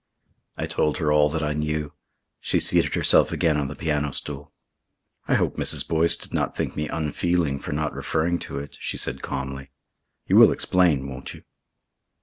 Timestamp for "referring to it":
7.93-8.77